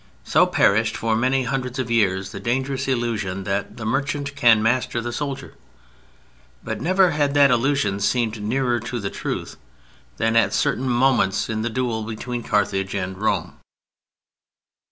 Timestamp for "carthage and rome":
12.41-13.59